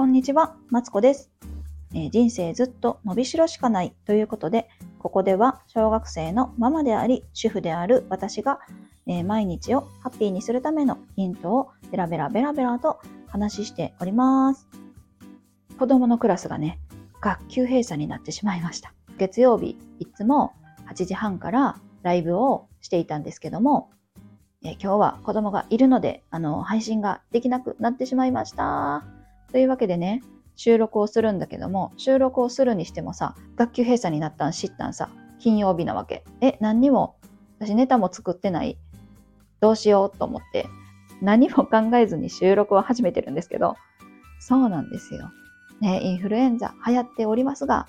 [0.00, 1.30] こんにちは、マツコです、
[1.92, 4.66] えー人生ずっと伸びしろしかないということで、
[4.98, 8.60] ここでは小学生のママであり、主婦である私が、
[9.06, 14.66] えー毎日をハッピーにするためのヒントをベラベラベラベラと話しております。
[15.78, 16.78] 子供のクラスがね、
[17.20, 18.94] 学級閉鎖になってしまいました。
[19.18, 20.54] 月曜日、いつも
[20.88, 23.90] 8時半からライブをしていたんですけども、
[24.64, 29.19] えー今日は子供がいるので、あの、配信ができなくなってしまいました。
[29.52, 30.22] というわけでね、
[30.56, 36.24] 収録をするんだけども、収録をするにしてもさ、学級閉鎖になったん知ったんさ、金曜日なわけ。
[36.40, 37.16] え、何にも、
[37.58, 38.78] 私ネタも作ってない。
[39.60, 40.66] どうしようと思って、
[41.22, 43.76] 何も考えずに収録を始めてるんですけど、
[44.38, 45.30] そうなんですよ。
[45.80, 47.86] ね、インフルエンザ流行っておりますが、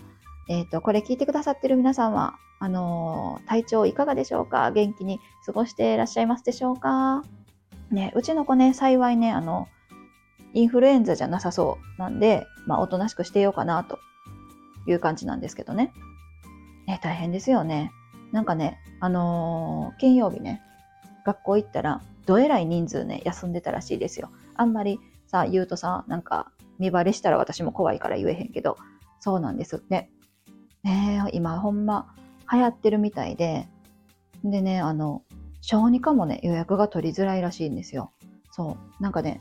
[0.50, 4.72] えっ、と、これ聞いてくださってる皆さんは、あのー体調いかがでしょうか？
[4.72, 7.24] 元気に過ごしていらっしゃいますでしょうか？
[7.90, 9.68] ね、うちの子ね、幸いね、あの、
[10.54, 14.00] インフルエンザじゃなさそうなんで、まあ、おとなしくしてようかなと
[14.88, 15.94] いう感じなんですけどね。
[16.88, 17.92] ね、大変ですよね。
[18.32, 20.62] なんかね、あのー金曜日ね、
[21.26, 24.30] 学校行ったら、どえらい人数ね、休んでたらしいですよ。
[24.56, 28.78] あんまりさ、言うとさ、なんか、見バレしたら私も怖いから言えへんけど、
[29.20, 30.10] そうなんですって。
[30.84, 32.16] ね今ほんま
[32.52, 33.68] 流行ってるみたいで、
[34.44, 35.24] でね、あの、
[35.62, 38.12] 小児科もね、予約が取りづらいらしいんですよ。
[38.52, 39.04] そう。
[39.04, 39.40] なんかね、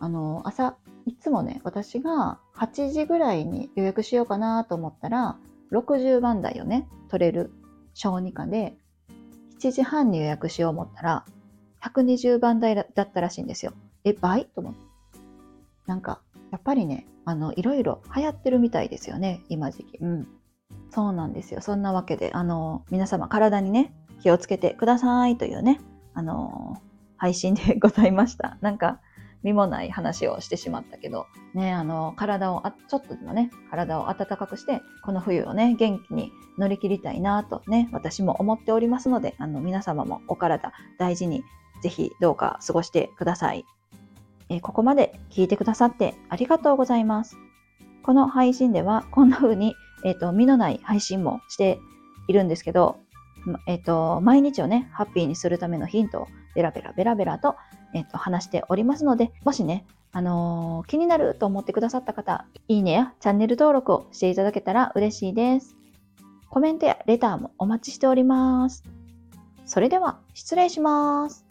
[0.00, 5.36] あの、朝、いつもね、私が8時ぐらいに予約しようかなと思ったら、
[5.72, 7.52] 60番台をね、取れる
[7.94, 8.76] 小児科で、
[9.60, 11.24] 7時半に予約しよう思ったら、
[11.82, 13.72] 120番台だだったらしいんですよ。
[14.04, 14.46] え、倍？
[14.46, 14.80] と思って。
[15.86, 16.20] なんか、
[16.50, 19.98] やっぱりね、あの、いろいろ流行ってるみたいですよね、今時期。
[19.98, 20.28] うん。
[20.90, 21.60] そうなんですよ。
[21.60, 25.80] そんなわけで、あの、皆様体にね、気をつけてくださいというね、
[26.14, 26.80] あの、
[27.16, 28.56] 配信でございました。
[28.60, 29.00] なんか、
[29.42, 41.42] 身もない話をしてしまったけど、ね、あの、体をあ、ちょっとでもね、体を温かくして、この冬をね、元気に乗り切りたいなとね、私も思っておりますので、あの、皆様もお体大事に、
[41.82, 43.64] ぜひどうか過ごしてください。
[44.50, 47.36] えここまで聞いてくださってありがとうございます。
[48.02, 49.74] この配信では、こんな風に、
[50.04, 51.78] えっ、と、身のない配信もして
[52.28, 52.98] いるんですけど、
[53.66, 57.56] えっ、と、毎日をね、ハッピーにするためのヒントをベラベラベラベラと、
[57.94, 65.76] えっと、話しておりますので、もしね、あのー、気になると思ってくださった方、いいねやチャンネル登録をしていただけたら嬉しいです。
[66.48, 68.82] コメントやレターもお待ちしております。
[69.66, 71.46] それでは、失礼します。